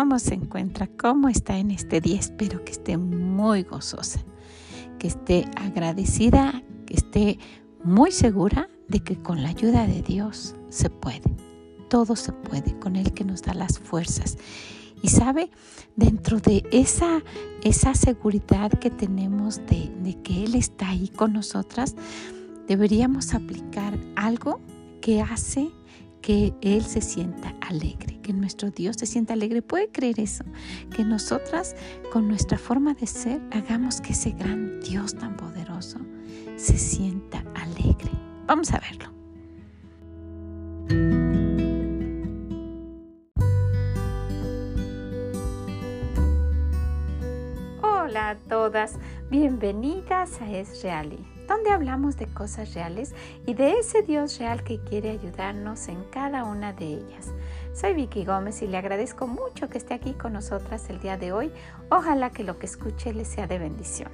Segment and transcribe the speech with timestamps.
[0.00, 0.88] ¿Cómo se encuentra?
[0.98, 2.18] ¿Cómo está en este día?
[2.18, 4.24] Espero que esté muy gozosa,
[4.98, 7.38] que esté agradecida, que esté
[7.84, 11.36] muy segura de que con la ayuda de Dios se puede.
[11.90, 14.38] Todo se puede con Él que nos da las fuerzas.
[15.02, 15.50] Y sabe,
[15.96, 17.22] dentro de esa,
[17.62, 21.94] esa seguridad que tenemos de, de que Él está ahí con nosotras,
[22.66, 24.62] deberíamos aplicar algo
[25.02, 25.70] que hace
[26.22, 29.62] que Él se sienta alegre, que nuestro Dios se sienta alegre.
[29.62, 30.44] ¿Puede creer eso?
[30.94, 31.74] Que nosotras
[32.12, 35.98] con nuestra forma de ser hagamos que ese gran Dios tan poderoso
[36.56, 38.10] se sienta alegre.
[38.46, 39.10] Vamos a verlo.
[47.82, 48.98] Hola a todas,
[49.30, 53.12] bienvenidas a Es Reali, donde hablamos de cosas reales
[53.44, 57.32] y de ese Dios real que quiere ayudarnos en cada una de ellas.
[57.74, 61.32] Soy Vicky Gómez y le agradezco mucho que esté aquí con nosotras el día de
[61.32, 61.50] hoy.
[61.90, 64.12] Ojalá que lo que escuche le sea de bendición.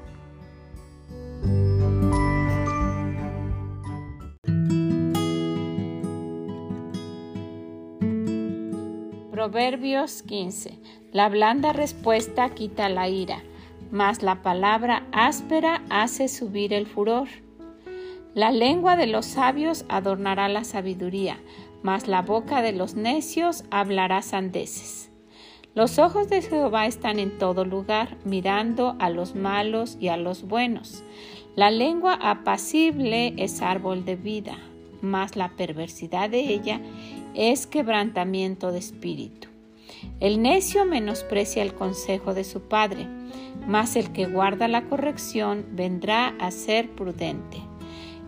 [9.31, 10.81] Proverbios 15.
[11.13, 13.43] La blanda respuesta quita la ira,
[13.91, 17.29] mas la palabra áspera hace subir el furor.
[18.35, 21.39] La lengua de los sabios adornará la sabiduría,
[21.83, 25.11] mas la boca de los necios hablará sandeces.
[25.75, 30.43] Los ojos de Jehová están en todo lugar, mirando a los malos y a los
[30.43, 31.05] buenos.
[31.55, 34.59] La lengua apacible es árbol de vida,
[35.03, 36.81] mas la perversidad de ella
[37.35, 39.49] es quebrantamiento de espíritu.
[40.21, 43.07] El necio menosprecia el consejo de su padre,
[43.67, 47.59] mas el que guarda la corrección vendrá a ser prudente.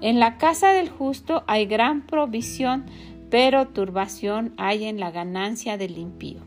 [0.00, 2.86] En la casa del justo hay gran provisión,
[3.30, 6.40] pero turbación hay en la ganancia del impío.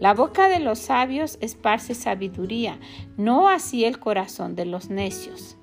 [0.00, 2.78] La boca de los sabios esparce sabiduría,
[3.16, 5.56] no así el corazón de los necios.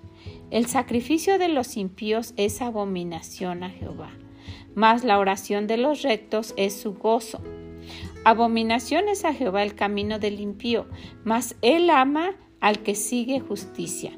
[0.50, 4.12] El sacrificio de los impíos es abominación a Jehová
[4.76, 7.42] mas la oración de los rectos es su gozo.
[8.24, 10.88] Abominación es a Jehová el camino del impío,
[11.24, 14.12] mas él ama al que sigue justicia.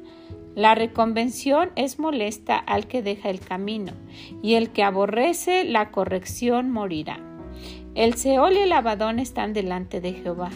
[0.54, 3.92] La reconvención es molesta al que deja el camino,
[4.42, 7.20] y el que aborrece la corrección morirá.
[7.94, 10.50] El Seol y el Abadón están delante de Jehová,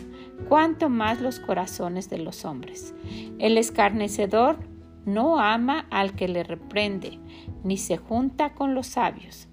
[0.48, 2.94] cuanto más los corazones de los hombres.
[3.38, 4.58] El escarnecedor
[5.06, 7.18] no ama al que le reprende,
[7.64, 9.48] ni se junta con los sabios.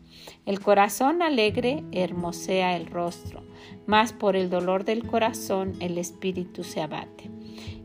[0.46, 3.44] El corazón alegre hermosea el rostro,
[3.86, 7.30] mas por el dolor del corazón el espíritu se abate.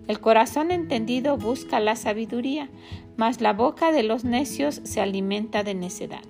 [0.08, 2.70] El corazón entendido busca la sabiduría,
[3.16, 6.22] mas la boca de los necios se alimenta de necedad.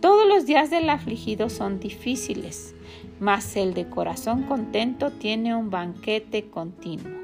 [0.00, 2.74] Todos los días del afligido son difíciles,
[3.20, 7.22] mas el de corazón contento tiene un banquete continuo.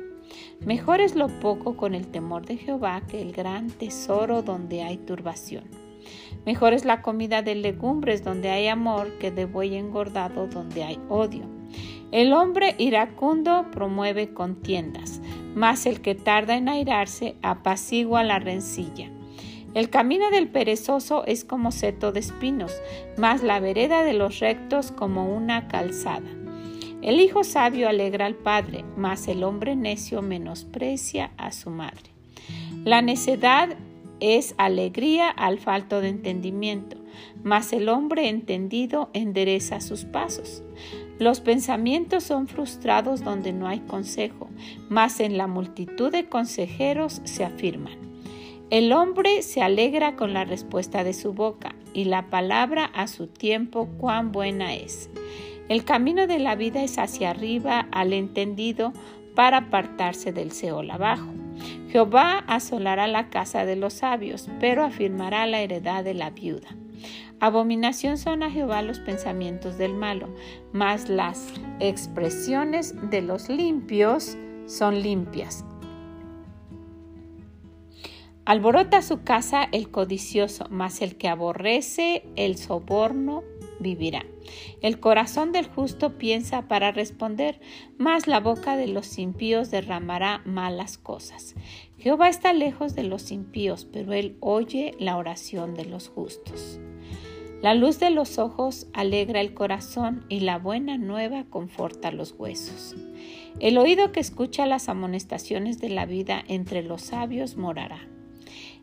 [0.65, 4.99] Mejor es lo poco con el temor de Jehová que el gran tesoro donde hay
[4.99, 5.65] turbación.
[6.45, 11.01] Mejor es la comida de legumbres donde hay amor que de buey engordado donde hay
[11.09, 11.45] odio.
[12.11, 15.21] El hombre iracundo promueve contiendas,
[15.55, 19.11] mas el que tarda en airarse apacigua la rencilla.
[19.75, 22.73] El camino del perezoso es como seto de espinos,
[23.17, 26.29] mas la vereda de los rectos como una calzada.
[27.03, 32.11] El hijo sabio alegra al padre, mas el hombre necio menosprecia a su madre.
[32.85, 33.77] La necedad
[34.21, 36.97] es alegría al falto de entendimiento,
[37.45, 40.63] mas el hombre entendido endereza sus pasos.
[41.19, 44.49] Los pensamientos son frustrados donde no hay consejo,
[44.89, 47.99] mas en la multitud de consejeros se afirman.
[48.71, 53.27] El hombre se alegra con la respuesta de su boca, y la palabra a su
[53.27, 55.11] tiempo cuán buena es.
[55.69, 58.93] El camino de la vida es hacia arriba al entendido
[59.35, 61.29] para apartarse del Seol abajo.
[61.91, 66.69] Jehová asolará la casa de los sabios, pero afirmará la heredad de la viuda.
[67.41, 70.29] Abominación son a Jehová los pensamientos del malo,
[70.73, 74.37] mas las expresiones de los limpios
[74.67, 75.65] son limpias.
[78.45, 83.45] Alborota su casa el codicioso, mas el que aborrece el soborno
[83.79, 84.25] vivirá.
[84.81, 87.61] El corazón del justo piensa para responder,
[87.99, 91.55] mas la boca de los impíos derramará malas cosas.
[91.99, 96.81] Jehová está lejos de los impíos, pero él oye la oración de los justos.
[97.61, 102.95] La luz de los ojos alegra el corazón y la buena nueva conforta los huesos.
[103.59, 108.07] El oído que escucha las amonestaciones de la vida entre los sabios morará.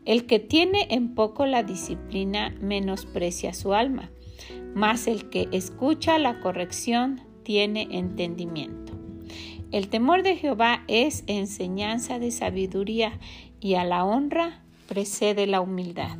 [0.04, 4.10] El que tiene en poco la disciplina menosprecia su alma,
[4.74, 8.92] mas el que escucha la corrección tiene entendimiento.
[9.72, 13.18] El temor de Jehová es enseñanza de sabiduría
[13.58, 16.18] y a la honra precede la humildad.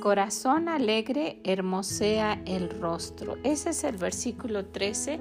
[0.00, 3.36] Corazón alegre hermosea el rostro.
[3.44, 5.20] Ese es el versículo 13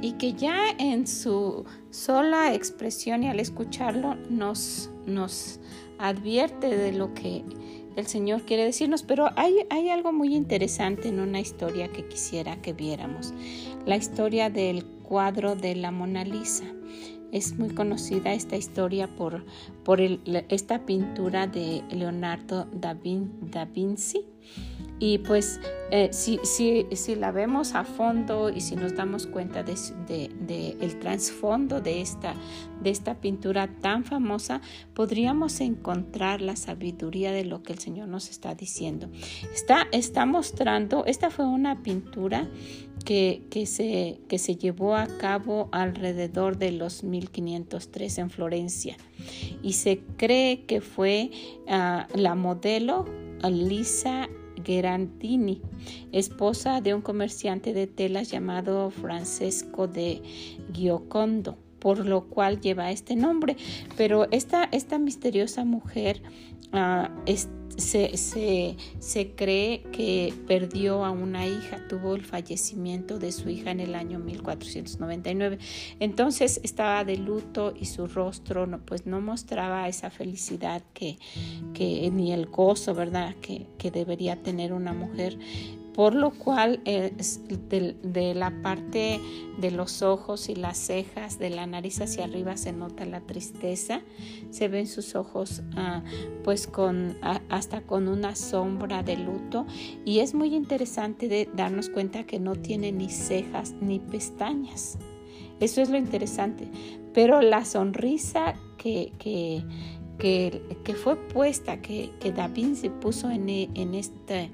[0.00, 5.60] y que ya en su sola expresión y al escucharlo nos, nos
[5.98, 7.44] advierte de lo que
[7.96, 12.62] el Señor quiere decirnos, pero hay, hay algo muy interesante en una historia que quisiera
[12.62, 13.34] que viéramos,
[13.84, 16.64] la historia del cuadro de la Mona Lisa.
[17.32, 19.44] Es muy conocida esta historia por,
[19.84, 24.26] por esta pintura de Leonardo da, Vinci.
[24.98, 25.58] Y pues
[25.90, 29.76] eh, si, si, si, la vemos a fondo y si nos damos cuenta del
[30.06, 32.34] de, trasfondo de esta,
[32.80, 34.60] de esta pintura tan famosa,
[34.94, 39.10] podríamos encontrar la sabiduría de lo que el Señor nos está diciendo.
[39.52, 42.48] Está, está mostrando, esta fue una pintura
[43.04, 48.96] que, se, que se llevó a cabo alrededor de los 1503 en Florencia
[49.62, 51.30] y se cree que fue
[51.68, 53.06] ah, la modelo
[53.50, 54.28] Lisa
[54.64, 55.60] Gerantini,
[56.12, 60.22] esposa de un comerciante de telas llamado Francesco de
[60.72, 63.56] Giocondo por lo cual lleva este nombre.
[63.96, 66.22] Pero esta, esta misteriosa mujer
[66.72, 67.32] uh,
[67.76, 73.70] se, se, se, cree que perdió a una hija, tuvo el fallecimiento de su hija
[73.70, 75.58] en el año 1499.
[75.98, 81.18] Entonces estaba de luto y su rostro no, pues no mostraba esa felicidad que,
[81.74, 85.38] que ni el gozo, ¿verdad?, que, que debería tener una mujer
[85.94, 87.12] por lo cual eh,
[88.02, 89.20] de, la parte
[89.58, 94.00] de los ojos y las cejas, de la nariz hacia arriba se nota la tristeza,
[94.50, 96.02] se ven sus ojos ah,
[96.44, 97.16] pues con
[97.50, 99.66] hasta con una sombra de luto.
[100.04, 104.98] Y es muy interesante darnos cuenta que no tiene ni cejas ni pestañas.
[105.60, 106.68] Eso es lo interesante,
[107.12, 109.62] pero la sonrisa que, que,
[110.18, 114.50] que, fue puesta, que, David se puso en, en este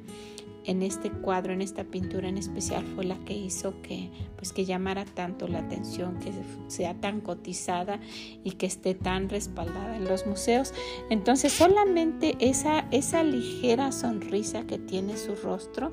[0.69, 4.67] en este cuadro, en esta pintura en especial, fue la que hizo que, pues, que
[4.67, 6.31] llamara tanto la atención, que
[6.67, 7.99] sea tan cotizada
[8.45, 10.75] y que esté tan respaldada en los museos.
[11.09, 15.91] Entonces, solamente esa, esa ligera sonrisa que tiene su rostro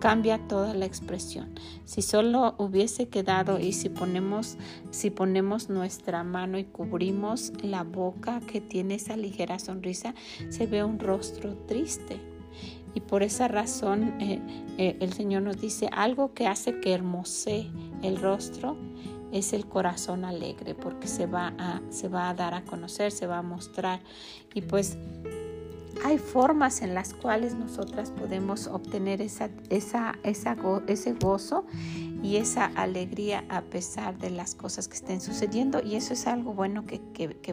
[0.00, 1.54] cambia toda la expresión.
[1.84, 4.56] Si solo hubiese quedado y si ponemos,
[4.90, 10.14] si ponemos nuestra mano y cubrimos la boca que tiene esa ligera sonrisa,
[10.48, 12.29] se ve un rostro triste
[12.94, 14.40] y por esa razón eh,
[14.78, 17.70] eh, el Señor nos dice, algo que hace que hermosee
[18.02, 18.76] el rostro
[19.32, 23.26] es el corazón alegre, porque se va a, se va a dar a conocer, se
[23.26, 24.00] va a mostrar.
[24.54, 24.98] Y pues
[26.04, 31.64] hay formas en las cuales nosotras podemos obtener esa, esa, esa ese gozo
[32.22, 35.82] y esa alegría a pesar de las cosas que estén sucediendo.
[35.82, 37.00] Y eso es algo bueno que,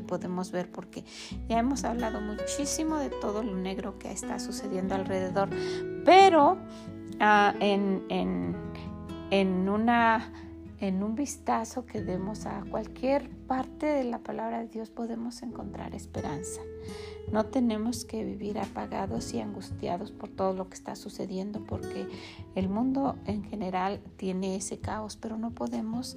[0.02, 1.04] podemos ver porque
[1.50, 5.50] ya hemos hablado muchísimo de todo lo negro que está sucediendo alrededor,
[6.06, 6.58] pero
[7.20, 8.56] ah, en, en,
[9.32, 10.32] en una
[10.80, 15.96] en un vistazo que demos a cualquier parte de la palabra de Dios podemos encontrar
[15.96, 16.62] esperanza.
[17.32, 22.08] No tenemos que vivir apagados y angustiados por todo lo que está sucediendo porque
[22.56, 26.16] el mundo en general tiene ese caos, pero no podemos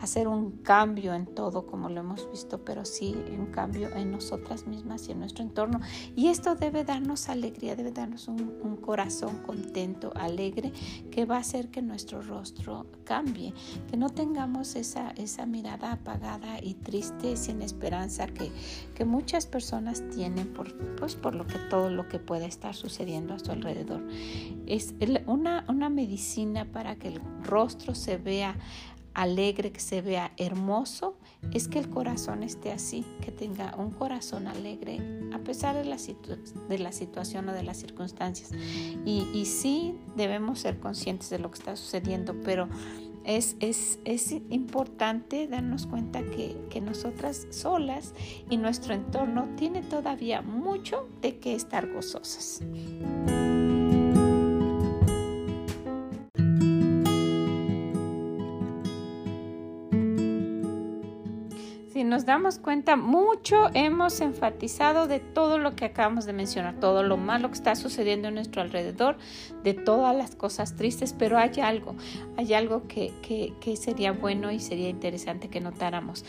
[0.00, 4.66] hacer un cambio en todo como lo hemos visto, pero sí un cambio en nosotras
[4.66, 5.80] mismas y en nuestro entorno.
[6.16, 10.72] Y esto debe darnos alegría, debe darnos un, corazón contento, alegre,
[11.10, 13.52] que va a hacer que nuestro rostro cambie,
[13.90, 18.50] que no tengamos esa, esa mirada apagada y triste, sin esperanza que,
[18.94, 23.34] que muchas personas tienen por, pues, por lo que todo lo que pueda estar sucediendo
[23.34, 24.02] a su alrededor.
[24.66, 24.94] Es
[25.26, 28.56] una, una medicina para que el rostro se vea
[29.14, 31.16] alegre, que se vea hermoso,
[31.52, 35.00] es que el corazón esté así, que tenga un corazón alegre
[35.32, 35.96] a pesar de la,
[36.68, 38.50] de la situación o de las circunstancias.
[39.04, 42.68] Y, y, sí debemos ser conscientes de lo que está sucediendo, pero
[43.24, 48.14] es, es, es importante darnos cuenta que, que nosotras solas
[48.48, 52.60] y nuestro entorno tiene todavía mucho de qué estar gozosas.
[62.10, 67.16] Nos damos cuenta, mucho hemos enfatizado de todo lo que acabamos de mencionar, todo lo
[67.16, 69.16] malo que está sucediendo a nuestro alrededor,
[69.62, 71.94] de todas las cosas tristes, pero hay algo,
[72.36, 73.12] hay algo que,
[73.60, 76.24] que sería bueno y sería interesante que notáramos.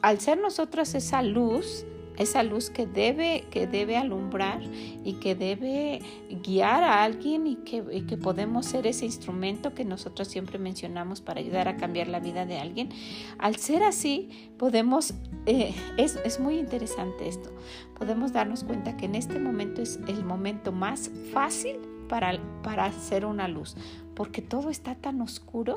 [0.00, 1.84] Al ser nosotros esa luz,
[2.16, 4.60] esa luz que debe, que debe alumbrar
[5.04, 6.00] y que debe
[6.42, 11.40] guiar a alguien y que, que podemos ser ese instrumento que nosotros siempre mencionamos para
[11.40, 12.90] ayudar a cambiar la vida de alguien.
[13.38, 15.14] Al ser así, podemos,
[15.46, 17.50] eh, es, es muy interesante esto,
[17.98, 21.76] podemos darnos cuenta que en este momento es el momento más fácil
[22.08, 23.76] para, para hacer una luz,
[24.16, 25.76] porque todo está tan oscuro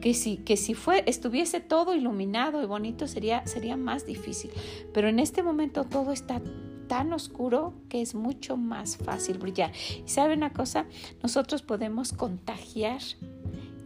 [0.00, 4.52] que si, que si fue, estuviese todo iluminado y bonito sería, sería más difícil.
[4.94, 6.40] Pero en este momento todo está
[6.86, 9.72] tan oscuro que es mucho más fácil brillar.
[10.04, 10.86] Y sabe una cosa,
[11.22, 13.00] nosotros podemos contagiar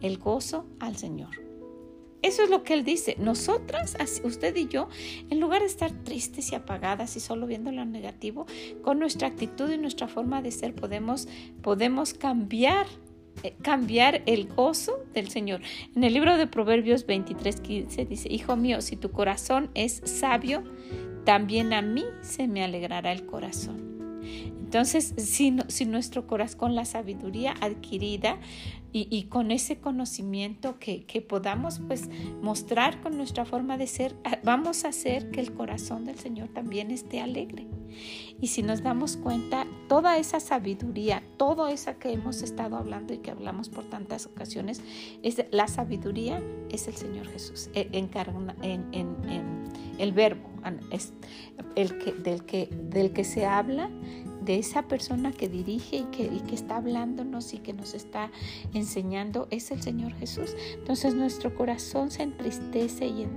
[0.01, 1.41] el gozo al Señor.
[2.21, 3.15] Eso es lo que Él dice.
[3.17, 4.89] Nosotras, usted y yo,
[5.31, 8.45] en lugar de estar tristes y apagadas y solo viendo lo negativo,
[8.83, 11.27] con nuestra actitud y nuestra forma de ser podemos,
[11.63, 12.85] podemos cambiar
[13.61, 15.61] cambiar el gozo del Señor.
[15.95, 20.63] En el libro de Proverbios 23, 15 dice, Hijo mío, si tu corazón es sabio,
[21.25, 23.90] también a mí se me alegrará el corazón.
[24.47, 25.51] Entonces, si,
[25.85, 28.37] nuestro corazón, con la sabiduría adquirida,
[28.93, 32.09] y, con ese conocimiento que, podamos pues
[32.41, 36.49] mostrar con nuestra forma de ser, ah, vamos a hacer que el corazón del Señor
[36.49, 37.67] también esté alegre.
[38.41, 43.19] Y si nos damos cuenta, toda esa sabiduría, todo esa que hemos estado hablando y
[43.19, 44.81] que hablamos por tantas ocasiones,
[45.23, 48.09] es la sabiduría es el Señor Jesús, e, en,
[48.91, 49.63] en,
[49.99, 50.49] el verbo,
[50.91, 51.13] es
[51.75, 53.89] el que, del, que, del que se habla
[54.41, 58.31] de esa persona que dirige y que, que, está hablándonos y que nos está
[58.73, 60.55] enseñando es el Señor Jesús.
[60.73, 63.27] Entonces nuestro corazón se entristece y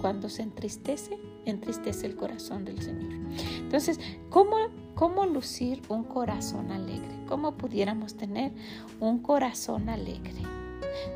[0.00, 3.12] cuando se entristece, entristece el corazón del Señor.
[3.58, 3.98] Entonces,
[4.30, 4.56] ¿cómo,
[4.94, 7.24] ¿cómo lucir un corazón alegre?
[7.26, 8.52] ¿Cómo pudiéramos tener
[9.00, 10.55] un corazón alegre?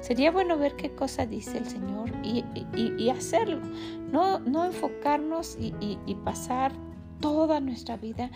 [0.01, 2.45] Sería bueno ver qué cosa dice el Señor y,
[2.77, 3.61] y, hacerlo,
[4.11, 5.75] no, no enfocarnos y,
[6.07, 6.73] y pasar
[7.21, 8.31] toda nuestra vida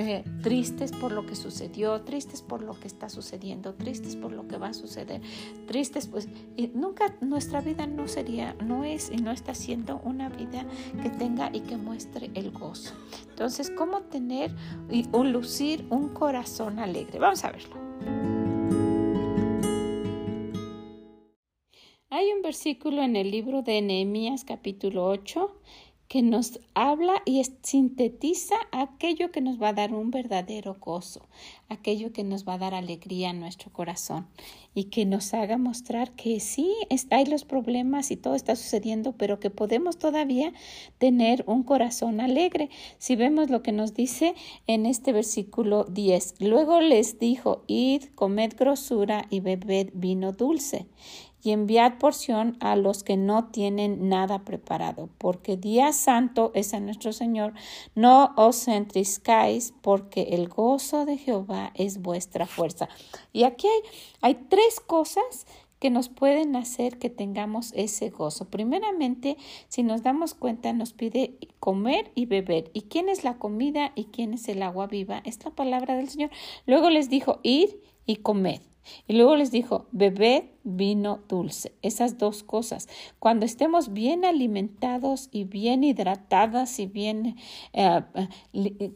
[0.00, 4.46] eh, tristes por lo que sucedió, tristes por lo que está sucediendo, tristes por lo
[4.46, 5.20] que va a suceder,
[5.66, 10.28] tristes pues y nunca nuestra vida no sería, no es y no está siendo una
[10.28, 10.64] vida
[11.02, 12.94] que tenga y que muestre el gozo.
[13.30, 14.54] Entonces, ¿cómo tener
[14.88, 17.18] y un lucir un corazón alegre?
[17.18, 18.27] Vamos a verlo.
[22.10, 25.54] Hay un versículo en el libro de Nehemías capítulo 8
[26.08, 31.28] que nos habla y sintetiza aquello que nos va a dar un verdadero gozo,
[31.68, 34.26] aquello que nos va a dar alegría en nuestro corazón
[34.74, 36.74] y que nos haga mostrar que sí,
[37.10, 40.54] hay los problemas y todo está sucediendo, pero que podemos todavía
[40.96, 42.70] tener un corazón alegre.
[42.96, 44.34] Si vemos lo que nos dice
[44.66, 50.86] en este versículo 10, luego les dijo, id, comed grosura y bebed vino dulce
[51.42, 56.80] y enviad porción a los que no tienen nada preparado, porque día santo es a
[56.80, 57.54] nuestro Señor.
[57.94, 62.88] No os entriscáis, porque el gozo de Jehová es vuestra fuerza.
[63.32, 63.90] Y aquí hay,
[64.20, 65.46] hay tres cosas
[65.78, 68.46] que nos pueden hacer que tengamos ese gozo.
[68.46, 69.36] Primeramente,
[69.68, 72.70] si nos damos cuenta, nos pide comer y beber.
[72.74, 75.22] ¿Y quién es la comida y quién es el agua viva?
[75.24, 76.30] Es la palabra del Señor.
[76.66, 78.60] Luego les dijo, ir y comed.
[79.06, 81.72] Y luego les dijo, bebed vino dulce.
[81.82, 82.88] Esas dos cosas.
[83.18, 87.36] Cuando estemos bien alimentados y bien hidratadas y bien
[87.72, 88.02] eh,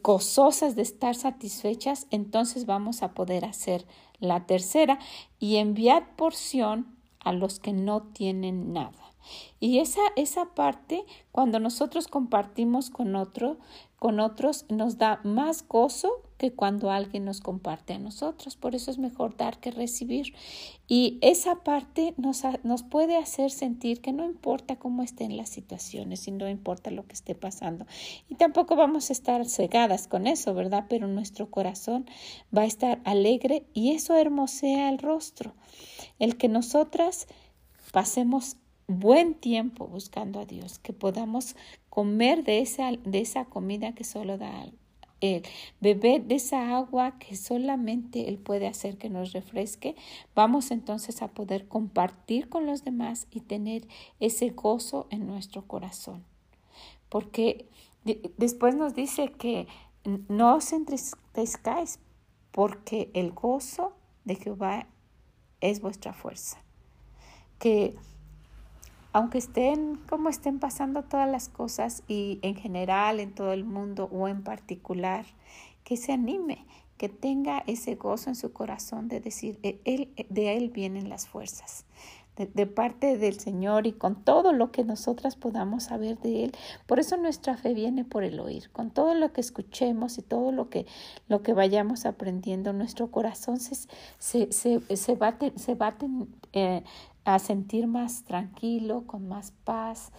[0.01, 3.85] gozosas de estar satisfechas, entonces vamos a poder hacer
[4.19, 4.99] la tercera
[5.39, 9.13] y enviar porción a los que no tienen nada.
[9.59, 13.57] Y esa, esa parte, cuando nosotros compartimos con otro,
[13.97, 16.21] con otros, nos da más gozo
[16.51, 18.55] cuando alguien nos comparte a nosotros.
[18.55, 20.33] Por eso es mejor dar que recibir.
[20.87, 26.27] Y esa parte nos, nos puede hacer sentir que no importa cómo estén las situaciones
[26.27, 27.85] y no importa lo que esté pasando.
[28.29, 30.85] Y tampoco vamos a estar cegadas con eso, ¿verdad?
[30.89, 32.05] Pero nuestro corazón
[32.55, 35.53] va a estar alegre y eso hermosea el rostro.
[36.19, 37.27] El que nosotras
[37.91, 38.57] pasemos
[38.87, 41.55] buen tiempo buscando a Dios, que podamos
[41.89, 44.65] comer de esa, de esa comida que solo da
[45.79, 49.95] Beber de esa agua que solamente Él puede hacer que nos refresque,
[50.35, 53.87] vamos entonces a poder compartir con los demás y tener
[54.19, 56.25] ese gozo en nuestro corazón.
[57.07, 57.69] Porque
[58.37, 59.67] después nos dice que
[60.27, 61.99] no os entristezcáis,
[62.51, 63.93] porque el gozo
[64.25, 64.87] de Jehová
[65.61, 66.61] es vuestra fuerza.
[67.59, 67.95] Que
[69.13, 74.09] aunque estén como estén pasando todas las cosas y en general en todo el mundo
[74.11, 75.25] o en particular,
[75.83, 76.65] que se anime,
[76.97, 81.27] que tenga ese gozo en su corazón de decir, e, él, de él vienen las
[81.27, 81.85] fuerzas.
[82.35, 86.51] De, parte del Señor y con todo lo que nosotras podamos saber de Él.
[86.87, 88.71] Por eso nuestra fe viene por el oír.
[88.71, 90.85] Con todo lo que escuchemos y todo lo que,
[91.27, 93.75] lo que vayamos aprendiendo, nuestro corazón se,
[94.17, 95.95] se, se, se va, se va
[96.53, 96.83] eh,
[97.25, 100.11] a sentir más tranquilo, con más paz,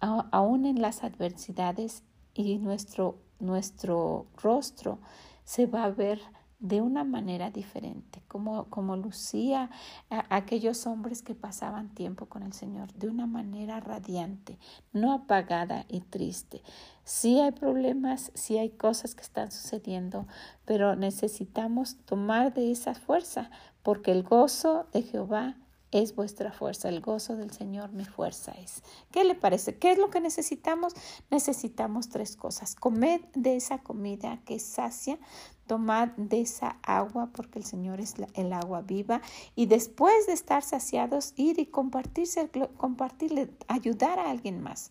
[0.00, 2.02] aún en las adversidades
[2.34, 4.98] y nuestro, nuestro rostro
[5.44, 6.20] se va a ver
[6.58, 9.70] de una manera diferente, como, como lucía
[10.08, 14.58] aquellos hombres que pasaban tiempo con el Señor, de una manera radiante,
[14.92, 16.62] no apagada y triste.
[17.04, 20.26] Sí hay problemas, sí hay cosas que están sucediendo,
[20.64, 23.50] pero necesitamos tomar de esa fuerza,
[23.82, 25.56] porque el gozo de Jehová
[26.02, 28.82] es vuestra fuerza, el gozo del Señor mi fuerza es.
[29.10, 29.78] ¿Qué le parece?
[29.78, 30.94] ¿Qué es lo que necesitamos?
[31.30, 32.74] Necesitamos tres cosas.
[32.74, 35.18] Comed de esa comida que sacia,
[35.66, 39.20] tomad de esa agua, porque el Señor es el agua viva,
[39.54, 44.90] y después de estar saciados, ir y compartirse, compartirle, ayudar a alguien más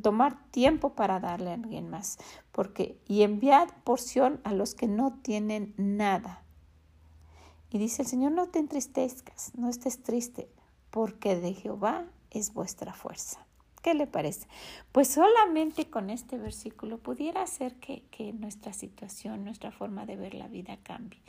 [0.00, 2.18] tomar tiempo para darle a alguien más,
[2.52, 6.41] porque y enviad porción a los que no tienen nada
[7.72, 10.46] y dice el Señor, no te entristezcas, no estés triste,
[10.90, 13.46] porque de Jehová es vuestra fuerza.
[13.82, 14.46] ¿Qué le parece?
[14.92, 20.48] Pues solamente con este versículo pudiera ser que, nuestra situación, nuestra forma de ver la
[20.48, 21.20] vida cambie.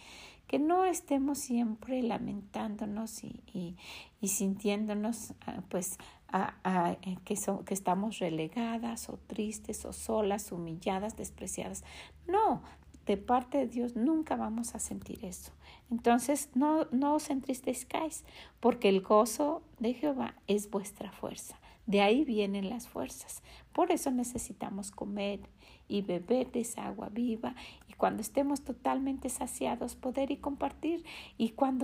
[0.47, 3.77] Que no estemos siempre lamentándonos y,
[4.21, 5.97] sintiéndonos ah, pues
[6.33, 7.35] eh, que,
[7.65, 11.83] que estamos relegadas o tristes o solas, humilladas, despreciadas.
[12.27, 12.61] No,
[13.05, 15.51] de parte de Dios nunca vamos a sentir eso.
[15.91, 18.23] Entonces no, no os entristezcáis,
[18.59, 21.59] porque el gozo de Jehová es vuestra fuerza.
[21.85, 23.43] De ahí vienen las fuerzas.
[23.73, 25.41] Por eso necesitamos comer
[25.87, 27.55] y beber de esa agua viva
[27.89, 31.03] y cuando estemos totalmente saciados poder y compartir
[31.37, 31.83] y cuando...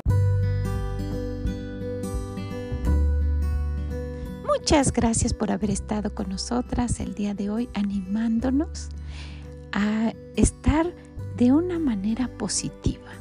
[4.45, 8.89] Muchas gracias por haber estado con nosotras el día de hoy animándonos
[9.71, 10.93] a estar
[11.39, 13.13] de una manera positiva,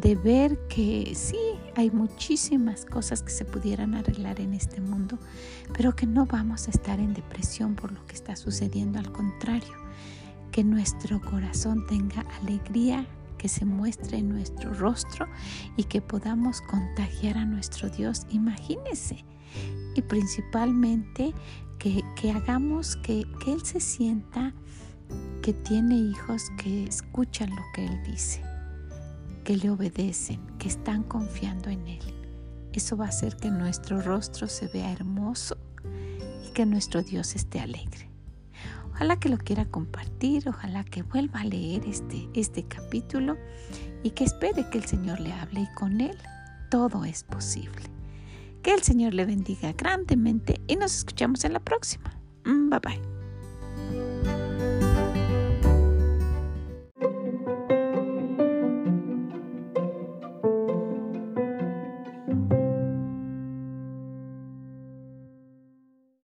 [0.00, 1.36] de ver que sí,
[1.74, 5.18] hay muchísimas cosas que se pudieran arreglar en este mundo,
[5.76, 9.74] pero que no vamos a estar en depresión por lo que está sucediendo, al contrario,
[10.52, 13.04] que nuestro corazón tenga alegría,
[13.38, 15.26] que se muestre en nuestro rostro
[15.76, 18.24] y que podamos contagiar a nuestro Dios.
[18.30, 19.24] Imagínese.
[19.96, 21.34] Y principalmente
[21.80, 24.54] que, hagamos que, que Él se sienta
[25.42, 28.42] que tiene hijos que escuchan lo que Él dice,
[29.44, 32.02] que le obedecen, que están confiando en Él.
[32.72, 35.56] Eso va a hacer que nuestro rostro se vea hermoso
[36.46, 38.10] y que nuestro Dios esté alegre.
[38.92, 43.36] Ojalá que lo quiera compartir, ojalá que vuelva a leer este, este capítulo
[44.02, 46.16] y que espere que el Señor le hable y con Él
[46.68, 47.82] todo es posible.
[48.62, 52.12] Que el Señor le bendiga grandemente y nos escuchamos en la próxima.
[52.44, 53.17] Mm, bye bye.